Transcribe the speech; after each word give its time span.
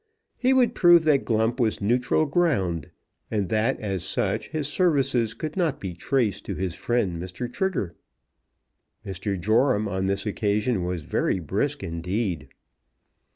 He 0.35 0.51
would 0.51 0.73
prove 0.73 1.03
that 1.03 1.25
Glump 1.25 1.59
was 1.59 1.79
neutral 1.79 2.25
ground, 2.25 2.89
and 3.29 3.49
that 3.49 3.79
as 3.79 4.03
such 4.03 4.47
his 4.47 4.67
services 4.67 5.35
could 5.35 5.55
not 5.55 5.79
be 5.79 5.93
traced 5.93 6.43
to 6.45 6.55
his 6.55 6.73
friend, 6.73 7.21
Mr. 7.21 7.45
Trigger. 7.53 7.93
Mr. 9.05 9.39
Joram 9.39 9.87
on 9.87 10.07
this 10.07 10.25
occasion 10.25 10.83
was 10.83 11.03
very 11.03 11.37
brisk 11.37 11.83
indeed. 11.83 12.47